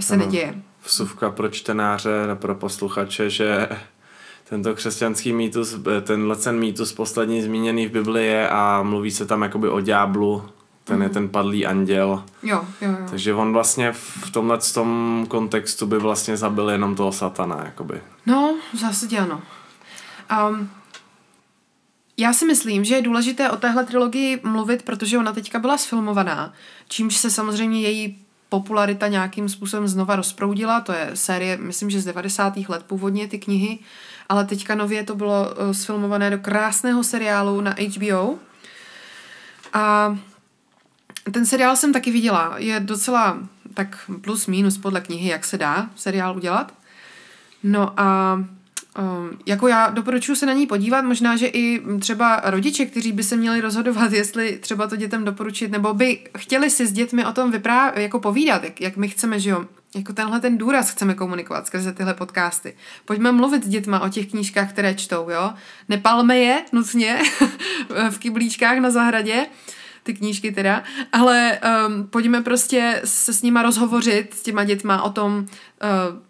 Se 0.00 0.14
ano, 0.14 0.24
neděje. 0.24 0.54
Vsuvka 0.82 1.30
pro 1.30 1.48
čtenáře, 1.48 2.10
pro 2.34 2.54
posluchače, 2.54 3.30
že 3.30 3.68
tento 4.48 4.74
křesťanský 4.74 5.32
mýtus, 5.32 5.76
tenhle 6.02 6.36
ten 6.36 6.58
mýtus 6.58 6.92
poslední 6.92 7.42
zmíněný 7.42 7.86
v 7.86 7.90
Biblii 7.90 8.26
je 8.26 8.48
a 8.48 8.82
mluví 8.82 9.10
se 9.10 9.26
tam 9.26 9.42
jakoby 9.42 9.68
o 9.68 9.80
ďáblu, 9.80 10.48
ten 10.84 10.96
mm. 10.96 11.02
je 11.02 11.08
mhm. 11.08 11.14
ten 11.14 11.28
padlý 11.28 11.66
anděl. 11.66 12.24
Jo, 12.42 12.64
jo, 12.80 12.90
jo. 12.90 13.06
Takže 13.10 13.34
on 13.34 13.52
vlastně 13.52 13.92
v 13.92 14.30
tomhle 14.30 14.58
tom 14.74 15.24
kontextu 15.28 15.86
by 15.86 15.98
vlastně 15.98 16.36
zabil 16.36 16.70
jenom 16.70 16.94
toho 16.94 17.12
satana, 17.12 17.62
jakoby. 17.64 18.00
No, 18.26 18.56
v 18.74 18.76
zásadě 18.76 19.18
ano. 19.18 19.42
Um, 20.50 20.70
já 22.16 22.32
si 22.32 22.46
myslím, 22.46 22.84
že 22.84 22.94
je 22.94 23.02
důležité 23.02 23.50
o 23.50 23.56
téhle 23.56 23.84
trilogii 23.84 24.40
mluvit, 24.42 24.82
protože 24.82 25.18
ona 25.18 25.32
teďka 25.32 25.58
byla 25.58 25.78
sfilmovaná, 25.78 26.52
čímž 26.88 27.16
se 27.16 27.30
samozřejmě 27.30 27.80
její 27.80 28.18
popularita 28.48 29.08
nějakým 29.08 29.48
způsobem 29.48 29.88
znova 29.88 30.16
rozproudila. 30.16 30.80
To 30.80 30.92
je 30.92 31.10
série, 31.14 31.56
myslím, 31.56 31.90
že 31.90 32.00
z 32.00 32.04
90. 32.04 32.56
let 32.68 32.82
původně 32.86 33.28
ty 33.28 33.38
knihy, 33.38 33.78
ale 34.28 34.44
teďka 34.44 34.74
nově 34.74 35.04
to 35.04 35.14
bylo 35.14 35.50
uh, 35.50 35.70
sfilmované 35.70 36.30
do 36.30 36.38
krásného 36.38 37.04
seriálu 37.04 37.60
na 37.60 37.74
HBO. 37.96 38.38
A 39.72 40.18
ten 41.32 41.46
seriál 41.46 41.76
jsem 41.76 41.92
taky 41.92 42.10
viděla. 42.10 42.54
Je 42.56 42.80
docela 42.80 43.38
tak 43.74 44.10
plus 44.20 44.46
minus 44.46 44.78
podle 44.78 45.00
knihy, 45.00 45.28
jak 45.28 45.44
se 45.44 45.58
dá 45.58 45.90
seriál 45.96 46.36
udělat. 46.36 46.74
No 47.62 48.00
a 48.00 48.38
um, 48.98 49.38
jako 49.46 49.68
já 49.68 49.90
doporučuji 49.90 50.34
se 50.34 50.46
na 50.46 50.52
ní 50.52 50.66
podívat, 50.66 51.04
možná, 51.04 51.36
že 51.36 51.46
i 51.46 51.82
třeba 52.00 52.40
rodiče, 52.44 52.86
kteří 52.86 53.12
by 53.12 53.22
se 53.22 53.36
měli 53.36 53.60
rozhodovat, 53.60 54.12
jestli 54.12 54.58
třeba 54.58 54.86
to 54.86 54.96
dětem 54.96 55.24
doporučit, 55.24 55.70
nebo 55.70 55.94
by 55.94 56.18
chtěli 56.38 56.70
si 56.70 56.86
s 56.86 56.92
dětmi 56.92 57.24
o 57.24 57.32
tom 57.32 57.50
vyprávět, 57.50 58.02
jako 58.02 58.20
povídat, 58.20 58.64
jak, 58.64 58.80
jak 58.80 58.96
my 58.96 59.08
chceme, 59.08 59.40
že 59.40 59.50
jo, 59.50 59.64
jako 59.94 60.12
tenhle 60.12 60.40
ten 60.40 60.58
důraz 60.58 60.90
chceme 60.90 61.14
komunikovat 61.14 61.66
skrze 61.66 61.92
tyhle 61.92 62.14
podcasty. 62.14 62.76
Pojďme 63.04 63.32
mluvit 63.32 63.64
s 63.64 63.68
dětma 63.68 64.00
o 64.00 64.08
těch 64.08 64.30
knížkách, 64.30 64.72
které 64.72 64.94
čtou, 64.94 65.30
jo. 65.30 65.52
Nepalme 65.88 66.38
je 66.38 66.64
nutně 66.72 67.18
v 68.10 68.18
kyblíčkách 68.18 68.78
na 68.78 68.90
zahradě, 68.90 69.46
ty 70.06 70.14
knížky 70.14 70.52
teda, 70.52 70.82
ale 71.12 71.58
um, 71.88 72.06
pojďme 72.06 72.42
prostě 72.42 73.00
se 73.04 73.32
s 73.32 73.42
nima 73.42 73.62
rozhovořit, 73.62 74.34
s 74.34 74.42
těma 74.42 74.64
dětma 74.64 75.02
o 75.02 75.10
tom, 75.10 75.38
uh, 75.38 75.46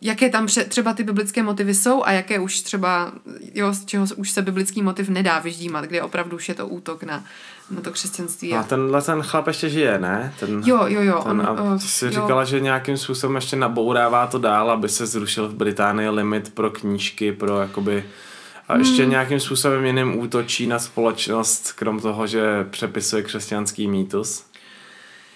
jaké 0.01 0.31
tam 0.31 0.47
pře- 0.47 0.65
třeba 0.65 0.93
ty 0.93 1.05
biblické 1.05 1.43
motivy 1.43 1.75
jsou 1.75 2.05
a 2.05 2.13
jaké 2.13 2.39
už 2.39 2.61
třeba, 2.61 3.13
jo, 3.55 3.73
z 3.73 3.85
čeho 3.85 4.07
už 4.17 4.31
se 4.31 4.43
biblický 4.43 4.83
motiv 4.83 5.09
nedá 5.09 5.39
vyždímat, 5.39 5.85
kde 5.85 6.03
opravdu 6.03 6.37
už 6.37 6.49
je 6.49 6.55
to 6.55 6.67
útok 6.67 7.03
na, 7.03 7.25
na 7.71 7.81
to 7.81 7.91
křesťanství. 7.91 8.53
A 8.53 8.63
tenhle 8.63 9.03
ten 9.03 9.23
chlap 9.23 9.47
ještě 9.47 9.69
žije, 9.69 9.99
ne? 9.99 10.35
Ten, 10.41 10.63
jo, 10.65 10.87
jo, 10.87 11.03
jo. 11.03 11.21
Ten, 11.23 11.41
on, 11.41 11.47
a 11.47 11.53
uh, 11.53 11.79
ty 11.79 11.85
jsi 11.85 12.05
jo. 12.05 12.11
říkala, 12.11 12.45
že 12.45 12.61
nějakým 12.61 12.97
způsobem 12.97 13.37
ještě 13.37 13.57
nabourává 13.57 14.27
to 14.27 14.39
dál, 14.39 14.71
aby 14.71 14.89
se 14.89 15.07
zrušil 15.07 15.49
v 15.49 15.55
Británii 15.55 16.09
limit 16.09 16.55
pro 16.55 16.71
knížky, 16.71 17.33
pro 17.33 17.61
jakoby 17.61 18.05
a 18.69 18.77
ještě 18.79 19.03
hmm. 19.03 19.11
nějakým 19.11 19.41
způsobem 19.41 19.85
jiným 19.85 20.19
útočí 20.19 20.67
na 20.67 20.79
společnost, 20.79 21.73
krom 21.73 22.01
toho, 22.01 22.27
že 22.27 22.65
přepisuje 22.71 23.23
křesťanský 23.23 23.89
mýtus? 23.89 24.45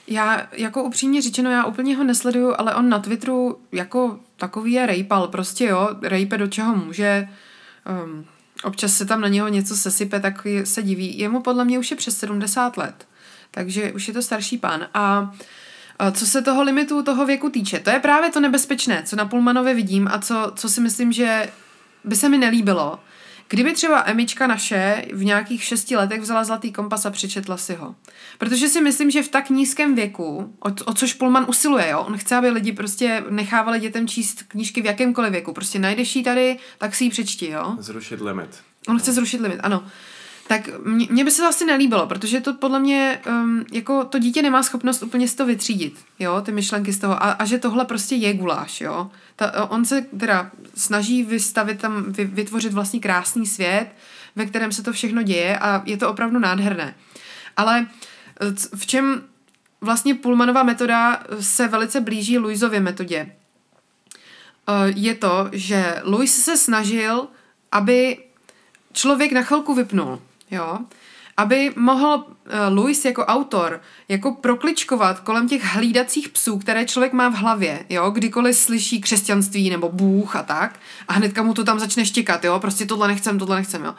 Já, 0.07 0.47
jako 0.53 0.83
upřímně 0.83 1.23
řečeno, 1.23 1.51
já 1.51 1.65
úplně 1.65 1.97
ho 1.97 2.05
nesleduju, 2.05 2.55
ale 2.59 2.75
on 2.75 2.89
na 2.89 2.99
Twitteru 2.99 3.59
jako 3.73 4.19
takový 4.37 4.73
je 4.73 4.87
rejpal, 4.87 5.29
prostě 5.29 5.65
jo, 5.65 5.89
rejpe 6.03 6.39
do 6.39 6.47
čeho 6.47 6.77
může, 6.77 7.29
um, 8.05 8.25
občas 8.65 8.97
se 8.97 9.07
tam 9.07 9.21
na 9.21 9.29
něho 9.29 9.49
něco 9.49 9.77
sesype, 9.77 10.21
tak 10.21 10.47
se 10.65 10.83
diví. 10.83 11.19
Jemu 11.19 11.41
podle 11.41 11.65
mě 11.65 11.79
už 11.79 11.91
je 11.91 11.97
přes 11.97 12.19
70 12.19 12.77
let, 12.77 13.09
takže 13.51 13.93
už 13.93 14.09
je 14.09 14.15
to 14.15 14.23
starší 14.23 14.59
pán. 14.59 14.87
A 14.95 15.33
co 16.13 16.27
se 16.27 16.43
toho 16.43 16.63
limitu, 16.63 17.03
toho 17.03 17.27
věku 17.27 17.51
týče, 17.51 17.79
to 17.79 17.91
je 17.91 17.99
právě 17.99 18.31
to 18.31 18.41
nebezpečné, 18.41 19.03
co 19.07 19.17
na 19.17 19.25
Pulmanově 19.25 19.75
vidím 19.75 20.09
a 20.13 20.19
co, 20.19 20.53
co 20.57 20.69
si 20.69 20.81
myslím, 20.81 21.13
že 21.13 21.49
by 22.05 22.17
se 22.17 22.29
mi 22.29 22.39
nelíbilo, 22.39 22.99
Kdyby 23.51 23.73
třeba 23.73 24.03
Emička 24.07 24.47
naše 24.47 25.05
v 25.13 25.25
nějakých 25.25 25.65
šesti 25.65 25.97
letech 25.97 26.21
vzala 26.21 26.45
zlatý 26.45 26.73
kompas 26.73 27.07
a 27.07 27.11
přečetla 27.11 27.57
si 27.57 27.75
ho. 27.75 27.95
Protože 28.39 28.69
si 28.69 28.81
myslím, 28.81 29.11
že 29.11 29.23
v 29.23 29.29
tak 29.29 29.51
nízkém 29.51 29.95
věku, 29.95 30.57
o, 30.61 30.69
o 30.85 30.95
což 30.95 31.15
Pullman 31.15 31.47
usiluje, 31.49 31.89
jo? 31.89 32.01
on 32.01 32.17
chce, 32.17 32.37
aby 32.37 32.51
lidi 32.51 32.73
prostě 32.73 33.25
nechávali 33.31 33.81
dětem 33.81 34.09
číst 34.09 34.43
knížky 34.43 34.83
v 34.83 34.87
jakémkoliv 34.87 35.33
věku. 35.33 35.53
Prostě 35.53 35.79
najdeš 35.79 36.17
ji 36.17 36.23
tady, 36.23 36.59
tak 36.79 36.95
si 36.95 37.05
ji 37.05 37.11
přečti, 37.11 37.51
jo? 37.51 37.77
Zrušit 37.79 38.21
limit. 38.21 38.61
On 38.89 38.99
chce 38.99 39.13
zrušit 39.13 39.41
limit, 39.41 39.61
ano. 39.63 39.85
Tak 40.51 40.69
mě, 40.85 41.07
mě 41.11 41.25
by 41.25 41.31
se 41.31 41.43
to 41.43 41.49
asi 41.49 41.65
nelíbilo, 41.65 42.07
protože 42.07 42.41
to 42.41 42.55
podle 42.55 42.81
mě, 42.81 43.21
um, 43.29 43.65
jako 43.73 44.05
to 44.05 44.19
dítě 44.19 44.43
nemá 44.43 44.63
schopnost 44.63 45.03
úplně 45.03 45.29
z 45.29 45.35
toho 45.35 45.47
vytřídit, 45.47 45.99
jo, 46.19 46.41
ty 46.41 46.53
myšlenky 46.53 46.93
z 46.93 46.99
toho 46.99 47.23
a, 47.23 47.31
a 47.31 47.45
že 47.45 47.59
tohle 47.59 47.85
prostě 47.85 48.15
je 48.15 48.35
guláš, 48.35 48.81
jo. 48.81 49.11
Ta, 49.37 49.71
on 49.71 49.85
se 49.85 50.03
teda 50.03 50.51
snaží 50.75 51.23
vystavit 51.23 51.81
tam, 51.81 52.05
vy, 52.13 52.25
vytvořit 52.25 52.73
vlastně 52.73 53.01
krásný 53.01 53.47
svět, 53.47 53.87
ve 54.37 54.47
kterém 54.47 54.73
se 54.73 54.83
to 54.83 54.93
všechno 54.93 55.23
děje 55.23 55.59
a 55.59 55.83
je 55.87 55.97
to 55.97 56.11
opravdu 56.11 56.39
nádherné. 56.39 56.95
Ale 57.57 57.87
v 58.75 58.87
čem 58.87 59.23
vlastně 59.81 60.15
Pullmanova 60.15 60.63
metoda 60.63 61.23
se 61.41 61.69
velice 61.69 62.01
blíží 62.01 62.39
Louisově 62.39 62.81
metodě, 62.81 63.33
je 64.95 65.15
to, 65.15 65.49
že 65.53 66.01
Louis 66.05 66.45
se 66.45 66.57
snažil, 66.57 67.29
aby 67.73 68.19
člověk 68.93 69.33
na 69.33 69.43
chvilku 69.43 69.75
vypnul, 69.75 70.21
jo, 70.51 70.79
aby 71.37 71.73
mohl 71.77 72.15
uh, 72.15 72.77
Louis 72.77 73.05
jako 73.05 73.25
autor 73.25 73.81
jako 74.09 74.33
prokličkovat 74.33 75.21
kolem 75.21 75.49
těch 75.49 75.65
hlídacích 75.65 76.29
psů, 76.29 76.59
které 76.59 76.85
člověk 76.85 77.13
má 77.13 77.29
v 77.29 77.35
hlavě, 77.35 77.87
jo, 77.89 78.11
kdykoliv 78.11 78.57
slyší 78.57 79.01
křesťanství 79.01 79.71
nebo 79.71 79.89
Bůh 79.89 80.37
a 80.37 80.43
tak 80.43 80.79
a 81.09 81.13
hnedka 81.13 81.43
mu 81.43 81.55
to 81.55 81.65
tam 81.65 81.79
začne 81.79 82.07
štěkat, 82.07 82.45
jo, 82.45 82.59
prostě 82.61 82.87
tohle 82.87 83.09
nechcem, 83.09 83.39
tohle 83.39 83.57
nechcem, 83.57 83.85
jo. 83.85 83.95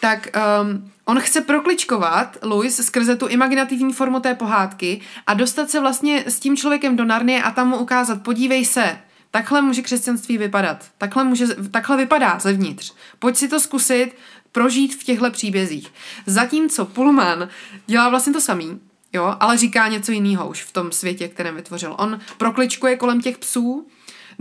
Tak 0.00 0.28
um, 0.62 0.90
on 1.04 1.20
chce 1.20 1.40
prokličkovat 1.40 2.36
Louis 2.42 2.76
skrze 2.76 3.16
tu 3.16 3.26
imaginativní 3.26 3.92
formu 3.92 4.20
té 4.20 4.34
pohádky 4.34 5.00
a 5.26 5.34
dostat 5.34 5.70
se 5.70 5.80
vlastně 5.80 6.24
s 6.26 6.40
tím 6.40 6.56
člověkem 6.56 6.96
do 6.96 7.04
Narnie 7.04 7.42
a 7.42 7.50
tam 7.50 7.68
mu 7.68 7.76
ukázat, 7.76 8.22
podívej 8.22 8.64
se, 8.64 8.98
takhle 9.32 9.62
může 9.62 9.82
křesťanství 9.82 10.38
vypadat, 10.38 10.84
takhle, 10.98 11.24
může, 11.24 11.46
takhle 11.70 11.96
vypadá 11.96 12.38
zevnitř. 12.38 12.94
Pojď 13.18 13.36
si 13.36 13.48
to 13.48 13.60
zkusit, 13.60 14.12
prožít 14.52 14.94
v 14.94 15.04
těchto 15.04 15.30
příbězích. 15.30 15.92
Zatímco 16.26 16.84
Pullman 16.84 17.48
dělá 17.86 18.08
vlastně 18.08 18.32
to 18.32 18.40
samý, 18.40 18.80
jo, 19.12 19.36
ale 19.40 19.58
říká 19.58 19.88
něco 19.88 20.12
jiného 20.12 20.48
už 20.48 20.62
v 20.62 20.72
tom 20.72 20.92
světě, 20.92 21.28
kterém 21.28 21.56
vytvořil. 21.56 21.94
On 21.98 22.20
prokličkuje 22.38 22.96
kolem 22.96 23.20
těch 23.20 23.38
psů, 23.38 23.86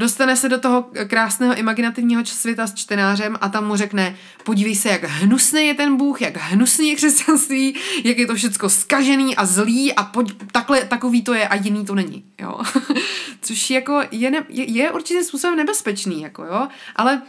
dostane 0.01 0.37
se 0.37 0.49
do 0.49 0.59
toho 0.59 0.85
krásného 1.07 1.55
imaginativního 1.55 2.25
světa 2.25 2.67
s 2.67 2.73
čtenářem 2.73 3.37
a 3.41 3.49
tam 3.49 3.67
mu 3.67 3.75
řekne, 3.75 4.15
podívej 4.43 4.75
se, 4.75 4.89
jak 4.89 5.03
hnusný 5.03 5.67
je 5.67 5.73
ten 5.73 5.97
Bůh, 5.97 6.21
jak 6.21 6.37
hnusný 6.37 6.89
je 6.89 6.95
křesťanství, 6.95 7.75
jak 8.03 8.17
je 8.17 8.27
to 8.27 8.35
všecko 8.35 8.69
skažený 8.69 9.35
a 9.35 9.45
zlý 9.45 9.93
a 9.93 10.03
pojď, 10.03 10.33
takhle, 10.51 10.85
takový 10.85 11.21
to 11.21 11.33
je 11.33 11.47
a 11.47 11.55
jiný 11.55 11.85
to 11.85 11.95
není, 11.95 12.23
jo. 12.39 12.59
Což 13.41 13.69
jako 13.69 14.01
je, 14.11 14.31
ne, 14.31 14.45
je, 14.49 14.71
je 14.71 14.91
určitým 14.91 15.23
způsobem 15.23 15.57
nebezpečný, 15.57 16.21
jako 16.21 16.43
jo, 16.43 16.67
ale 16.95 17.21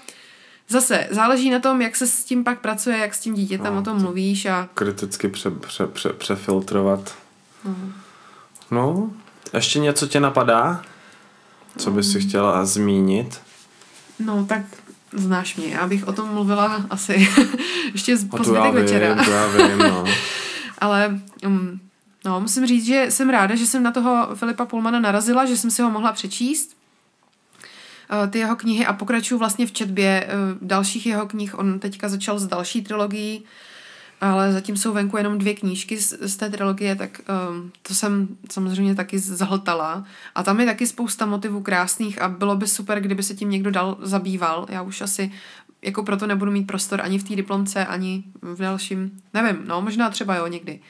Zase, 0.68 1.06
záleží 1.10 1.50
na 1.50 1.58
tom, 1.58 1.82
jak 1.82 1.96
se 1.96 2.06
s 2.06 2.24
tím 2.24 2.44
pak 2.44 2.60
pracuje, 2.60 2.98
jak 2.98 3.14
s 3.14 3.20
tím 3.20 3.34
dítětem 3.34 3.74
no, 3.74 3.80
o 3.80 3.82
tom 3.82 4.02
mluvíš 4.02 4.46
a... 4.46 4.68
Kriticky 4.74 5.28
pře, 5.28 5.50
pře, 5.50 5.86
pře, 5.86 6.12
přefiltrovat. 6.12 7.14
No. 7.64 7.76
no, 8.70 9.10
ještě 9.54 9.78
něco 9.78 10.06
tě 10.06 10.20
napadá? 10.20 10.82
Co 11.78 11.90
bys 11.90 12.12
si 12.12 12.20
chtěla 12.20 12.64
zmínit? 12.64 13.40
No, 14.18 14.46
tak 14.46 14.62
znáš 15.12 15.56
mě, 15.56 15.66
já 15.66 15.86
bych 15.86 16.08
o 16.08 16.12
tom 16.12 16.28
mluvila 16.28 16.86
asi 16.90 17.28
ještě 17.92 18.16
z 18.16 18.28
po 18.28 18.44
zbytek 18.44 18.74
večera. 18.74 19.06
já 19.06 19.46
vím, 19.46 19.78
no. 19.78 20.04
Ale 20.78 21.20
um, 21.46 21.80
no, 22.24 22.40
musím 22.40 22.66
říct, 22.66 22.86
že 22.86 23.06
jsem 23.08 23.30
ráda, 23.30 23.54
že 23.54 23.66
jsem 23.66 23.82
na 23.82 23.92
toho 23.92 24.28
Filipa 24.34 24.66
Pullmana 24.66 25.00
narazila, 25.00 25.46
že 25.46 25.56
jsem 25.56 25.70
si 25.70 25.82
ho 25.82 25.90
mohla 25.90 26.12
přečíst 26.12 26.76
uh, 28.12 28.30
ty 28.30 28.38
jeho 28.38 28.56
knihy 28.56 28.86
a 28.86 28.92
pokračuju 28.92 29.38
vlastně 29.38 29.66
v 29.66 29.72
četbě 29.72 30.26
uh, 30.26 30.68
dalších 30.68 31.06
jeho 31.06 31.26
knih. 31.26 31.58
On 31.58 31.78
teďka 31.78 32.08
začal 32.08 32.38
s 32.38 32.46
další 32.46 32.82
trilogií, 32.82 33.44
ale 34.22 34.52
zatím 34.52 34.76
jsou 34.76 34.92
venku 34.92 35.16
jenom 35.16 35.38
dvě 35.38 35.54
knížky 35.54 36.00
z, 36.00 36.18
z 36.20 36.36
té 36.36 36.50
trilogie, 36.50 36.96
tak 36.96 37.20
um, 37.50 37.72
to 37.82 37.94
jsem 37.94 38.28
samozřejmě 38.50 38.94
taky 38.94 39.18
zahltala. 39.18 40.04
A 40.34 40.42
tam 40.42 40.60
je 40.60 40.66
taky 40.66 40.86
spousta 40.86 41.26
motivů 41.26 41.62
krásných 41.62 42.22
a 42.22 42.28
bylo 42.28 42.56
by 42.56 42.66
super, 42.66 43.00
kdyby 43.00 43.22
se 43.22 43.34
tím 43.34 43.50
někdo 43.50 43.70
dal 43.70 43.96
zabýval. 44.00 44.66
Já 44.68 44.82
už 44.82 45.00
asi 45.00 45.32
jako 45.82 46.02
proto 46.02 46.26
nebudu 46.26 46.52
mít 46.52 46.66
prostor 46.66 47.00
ani 47.00 47.18
v 47.18 47.24
té 47.24 47.36
diplomce, 47.36 47.86
ani 47.86 48.24
v 48.42 48.58
dalším, 48.58 49.10
nevím, 49.34 49.62
no 49.66 49.82
možná 49.82 50.10
třeba 50.10 50.36
jo 50.36 50.46
někdy. 50.46 50.80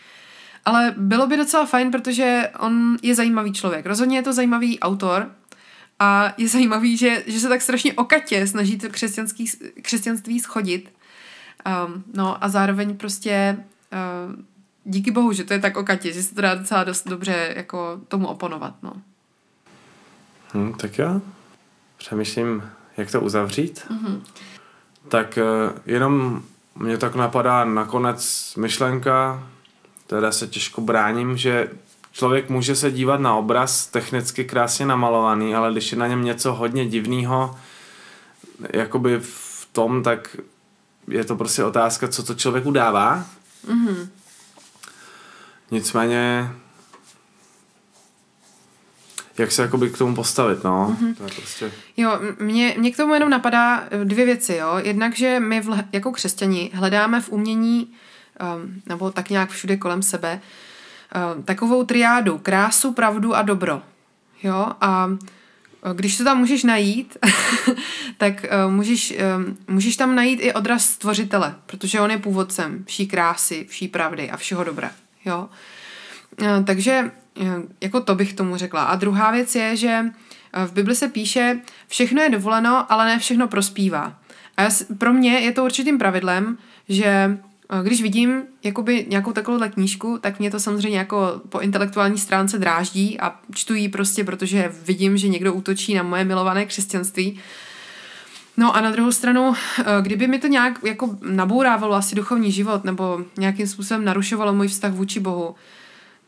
Ale 0.64 0.94
bylo 0.96 1.26
by 1.26 1.36
docela 1.36 1.66
fajn, 1.66 1.90
protože 1.90 2.50
on 2.58 2.96
je 3.02 3.14
zajímavý 3.14 3.52
člověk. 3.52 3.86
Rozhodně 3.86 4.16
je 4.18 4.22
to 4.22 4.32
zajímavý 4.32 4.80
autor 4.80 5.30
a 5.98 6.34
je 6.36 6.48
zajímavý, 6.48 6.96
že, 6.96 7.22
že 7.26 7.40
se 7.40 7.48
tak 7.48 7.62
strašně 7.62 7.92
okatě 7.92 8.46
snaží 8.46 8.78
to 8.78 8.88
křesťanský, 8.88 9.50
křesťanství 9.82 10.40
schodit 10.40 10.88
Um, 11.86 12.04
no 12.14 12.44
a 12.44 12.48
zároveň 12.48 12.96
prostě 12.96 13.56
uh, 13.92 14.34
díky 14.84 15.10
bohu, 15.10 15.32
že 15.32 15.44
to 15.44 15.52
je 15.52 15.58
tak 15.58 15.76
o 15.76 15.84
Katě, 15.84 16.12
že 16.12 16.22
se 16.22 16.34
to 16.34 16.40
dá 16.40 16.54
docela 16.54 16.84
dost 16.84 17.08
dobře 17.08 17.52
jako 17.56 18.00
tomu 18.08 18.26
oponovat, 18.28 18.74
no. 18.82 18.92
Hmm, 20.52 20.74
tak 20.74 20.98
já 20.98 21.20
přemýšlím, 21.96 22.62
jak 22.96 23.10
to 23.10 23.20
uzavřít. 23.20 23.86
Mm-hmm. 23.90 24.20
Tak 25.08 25.38
uh, 25.42 25.78
jenom 25.86 26.42
mě 26.74 26.98
tak 26.98 27.14
napadá 27.14 27.64
nakonec 27.64 28.52
myšlenka, 28.56 29.48
teda 30.06 30.32
se 30.32 30.46
těžko 30.46 30.80
bráním, 30.80 31.36
že 31.36 31.70
člověk 32.12 32.50
může 32.50 32.76
se 32.76 32.90
dívat 32.90 33.20
na 33.20 33.34
obraz 33.34 33.86
technicky 33.86 34.44
krásně 34.44 34.86
namalovaný, 34.86 35.54
ale 35.54 35.72
když 35.72 35.92
je 35.92 35.98
na 35.98 36.06
něm 36.06 36.24
něco 36.24 36.52
hodně 36.52 36.86
divného, 36.86 37.58
jakoby 38.72 39.18
v 39.20 39.68
tom, 39.72 40.02
tak 40.02 40.36
je 41.08 41.24
to 41.24 41.36
prostě 41.36 41.64
otázka, 41.64 42.08
co 42.08 42.22
to 42.22 42.34
člověku 42.34 42.70
dává. 42.70 43.26
Mm-hmm. 43.68 44.08
Nicméně 45.70 46.50
jak 49.38 49.52
se 49.52 49.62
jakoby 49.62 49.90
k 49.90 49.98
tomu 49.98 50.14
postavit, 50.14 50.64
no. 50.64 50.88
Mhm. 50.88 51.12
Mm-hmm. 51.12 51.16
To 51.16 51.24
je 51.24 51.30
prostě... 51.36 51.72
Jo, 51.96 52.20
mě, 52.38 52.74
mě 52.78 52.92
k 52.92 52.96
tomu 52.96 53.14
jenom 53.14 53.30
napadá 53.30 53.84
eh, 53.90 54.04
dvě 54.04 54.24
věci, 54.24 54.54
jo. 54.54 54.74
Jednak, 54.82 55.16
že 55.16 55.40
my 55.40 55.60
v, 55.60 55.84
jako 55.92 56.12
křesťani 56.12 56.70
hledáme 56.74 57.20
v 57.20 57.28
umění, 57.28 57.92
um, 58.56 58.82
nebo 58.86 59.10
tak 59.10 59.30
nějak 59.30 59.50
všude 59.50 59.76
kolem 59.76 60.02
sebe, 60.02 60.40
um, 61.36 61.42
takovou 61.42 61.84
triádu 61.84 62.38
krásu, 62.38 62.92
pravdu 62.92 63.34
a 63.34 63.42
dobro. 63.42 63.82
Jo, 64.42 64.66
a 64.80 65.10
když 65.92 66.16
to 66.16 66.24
tam 66.24 66.38
můžeš 66.38 66.64
najít, 66.64 67.16
tak 68.18 68.44
uh, 68.66 68.72
můžeš, 68.72 69.14
um, 69.36 69.56
můžeš 69.68 69.96
tam 69.96 70.14
najít 70.14 70.40
i 70.42 70.52
odraz 70.52 70.84
stvořitele, 70.84 71.54
protože 71.66 72.00
on 72.00 72.10
je 72.10 72.18
původcem 72.18 72.84
vší 72.86 73.06
krásy, 73.06 73.66
vší 73.68 73.88
pravdy 73.88 74.30
a 74.30 74.36
všeho 74.36 74.64
dobra. 74.64 74.90
Jo. 75.24 75.48
Uh, 76.40 76.64
takže 76.64 77.10
jako 77.80 78.00
to 78.00 78.14
bych 78.14 78.32
tomu 78.32 78.56
řekla. 78.56 78.84
A 78.84 78.96
druhá 78.96 79.30
věc 79.30 79.54
je, 79.54 79.76
že 79.76 80.04
v 80.66 80.72
Bibli 80.72 80.94
se 80.94 81.08
píše, 81.08 81.60
všechno 81.88 82.22
je 82.22 82.30
dovoleno, 82.30 82.92
ale 82.92 83.06
ne 83.06 83.18
všechno 83.18 83.48
prospívá. 83.48 84.18
A 84.56 84.68
pro 84.98 85.12
mě 85.12 85.38
je 85.38 85.52
to 85.52 85.64
určitým 85.64 85.98
pravidlem, 85.98 86.58
že 86.88 87.38
když 87.82 88.02
vidím 88.02 88.42
jakoby 88.62 89.06
nějakou 89.08 89.32
takovouhle 89.32 89.68
knížku, 89.68 90.18
tak 90.20 90.38
mě 90.38 90.50
to 90.50 90.60
samozřejmě 90.60 90.98
jako 90.98 91.40
po 91.48 91.60
intelektuální 91.60 92.18
stránce 92.18 92.58
dráždí 92.58 93.20
a 93.20 93.40
čtu 93.54 93.74
ji 93.74 93.88
prostě, 93.88 94.24
protože 94.24 94.72
vidím, 94.86 95.16
že 95.16 95.28
někdo 95.28 95.54
útočí 95.54 95.94
na 95.94 96.02
moje 96.02 96.24
milované 96.24 96.66
křesťanství. 96.66 97.40
No 98.56 98.76
a 98.76 98.80
na 98.80 98.90
druhou 98.90 99.12
stranu, 99.12 99.54
eh, 99.78 99.84
kdyby 100.02 100.26
mi 100.26 100.38
to 100.38 100.46
nějak 100.46 100.78
jako 100.84 101.18
nabourávalo 101.22 101.94
asi 101.94 102.14
duchovní 102.14 102.52
život 102.52 102.84
nebo 102.84 103.24
nějakým 103.38 103.66
způsobem 103.66 104.04
narušovalo 104.04 104.54
můj 104.54 104.68
vztah 104.68 104.92
vůči 104.92 105.20
Bohu, 105.20 105.54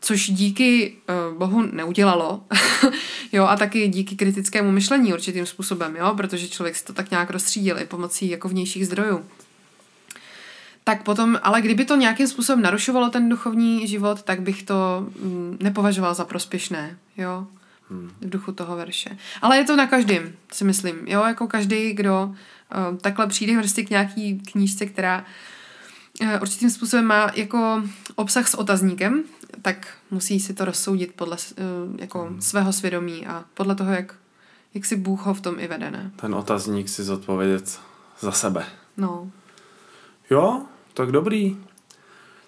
což 0.01 0.29
díky 0.29 0.95
uh, 1.31 1.37
Bohu 1.37 1.61
neudělalo, 1.61 2.43
jo, 3.31 3.45
a 3.45 3.55
taky 3.55 3.87
díky 3.87 4.15
kritickému 4.15 4.71
myšlení 4.71 5.13
určitým 5.13 5.45
způsobem, 5.45 5.95
jo, 5.95 6.13
protože 6.17 6.47
člověk 6.47 6.75
si 6.75 6.85
to 6.85 6.93
tak 6.93 7.11
nějak 7.11 7.29
rozstřídil 7.29 7.79
i 7.79 7.85
pomocí 7.85 8.29
jako 8.29 8.49
vnějších 8.49 8.85
zdrojů. 8.85 9.25
Tak 10.87 11.03
potom, 11.03 11.39
ale 11.43 11.61
kdyby 11.61 11.85
to 11.85 11.95
nějakým 11.95 12.27
způsobem 12.27 12.61
narušovalo 12.61 13.09
ten 13.09 13.29
duchovní 13.29 13.87
život, 13.87 14.23
tak 14.23 14.41
bych 14.41 14.63
to 14.63 15.07
mm, 15.19 15.57
nepovažoval 15.61 16.13
za 16.13 16.25
prospěšné, 16.25 16.97
jo, 17.17 17.47
v 17.89 18.29
duchu 18.29 18.51
toho 18.51 18.75
verše. 18.75 19.17
Ale 19.41 19.57
je 19.57 19.63
to 19.63 19.75
na 19.75 19.87
každém, 19.87 20.33
si 20.51 20.63
myslím, 20.63 21.07
jo, 21.07 21.23
jako 21.23 21.47
každý, 21.47 21.93
kdo 21.93 22.25
uh, 22.25 22.97
takhle 22.97 23.27
přijde 23.27 23.57
prostě 23.57 23.83
k 23.83 23.89
nějaký 23.89 24.39
knížce, 24.39 24.85
která 24.85 25.25
uh, 26.21 26.29
určitým 26.41 26.69
způsobem 26.69 27.05
má 27.05 27.31
jako 27.35 27.83
obsah 28.15 28.47
s 28.47 28.55
otazníkem, 28.55 29.23
tak 29.61 29.87
musí 30.11 30.39
si 30.39 30.53
to 30.53 30.65
rozsoudit 30.65 31.13
podle 31.15 31.37
uh, 31.37 31.99
jako 31.99 32.35
svého 32.39 32.73
svědomí 32.73 33.27
a 33.27 33.45
podle 33.53 33.75
toho, 33.75 33.91
jak, 33.91 34.15
jak 34.73 34.85
si 34.85 34.95
Bůh 34.95 35.25
ho 35.25 35.33
v 35.33 35.41
tom 35.41 35.59
i 35.59 35.67
vede, 35.67 35.91
ne? 35.91 36.11
Ten 36.15 36.35
otazník 36.35 36.89
si 36.89 37.03
zodpovědět 37.03 37.79
za 38.19 38.31
sebe. 38.31 38.65
No, 38.97 39.31
Jo, 40.29 40.65
tak 40.95 41.11
dobrý. 41.11 41.57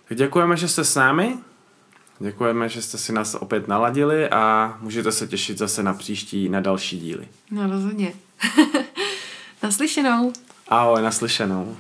Tak 0.08 0.18
děkujeme, 0.18 0.58
že 0.58 0.68
jste 0.68 0.84
s 0.84 0.96
námi. 0.96 1.38
Děkujeme, 2.20 2.70
že 2.70 2.82
jste 2.82 2.98
si 2.98 3.13
nás 3.13 3.36
opět 3.36 3.68
naladili 3.68 4.30
a 4.30 4.77
můžete 4.82 5.12
se 5.12 5.27
těšit 5.27 5.58
zase 5.58 5.84
na 5.84 5.94
příští, 5.94 6.50
na 6.50 6.60
další 6.60 7.00
díly. 7.00 7.27
no 7.51 7.68
rozhodně. 7.70 8.13
Naslyšenou. 9.63 10.34
Ahoj, 10.68 11.01
naslyšenou. 11.01 11.77